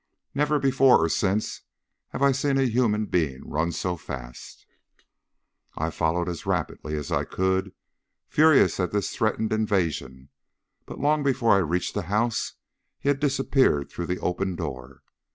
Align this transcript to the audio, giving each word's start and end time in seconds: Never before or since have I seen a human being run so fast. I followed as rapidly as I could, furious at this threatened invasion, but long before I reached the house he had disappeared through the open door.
Never 0.33 0.57
before 0.57 1.03
or 1.05 1.09
since 1.09 1.61
have 2.09 2.23
I 2.23 2.31
seen 2.31 2.57
a 2.57 2.63
human 2.63 3.05
being 3.05 3.47
run 3.47 3.71
so 3.71 3.95
fast. 3.97 4.65
I 5.77 5.91
followed 5.91 6.27
as 6.27 6.43
rapidly 6.47 6.95
as 6.97 7.11
I 7.11 7.23
could, 7.23 7.71
furious 8.27 8.79
at 8.79 8.91
this 8.93 9.15
threatened 9.15 9.53
invasion, 9.53 10.29
but 10.87 10.99
long 10.99 11.21
before 11.21 11.53
I 11.53 11.59
reached 11.59 11.93
the 11.93 12.01
house 12.09 12.53
he 12.97 13.09
had 13.09 13.19
disappeared 13.19 13.91
through 13.91 14.07
the 14.07 14.19
open 14.21 14.55
door. 14.55 15.03